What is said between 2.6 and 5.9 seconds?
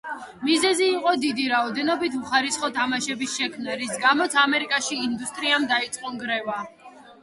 თამაშების შექმნა, რის გამოც ამერიკაში ინდუსტრიამ